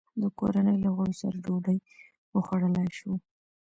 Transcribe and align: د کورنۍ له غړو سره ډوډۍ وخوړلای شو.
د 0.21 0.23
کورنۍ 0.39 0.77
له 0.83 0.89
غړو 0.95 1.13
سره 1.21 1.37
ډوډۍ 1.45 1.77
وخوړلای 2.35 2.89
شو. 2.97 3.13